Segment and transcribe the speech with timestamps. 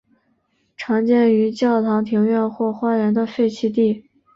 [0.75, 4.09] 常见于教堂庭院或花园的废弃地。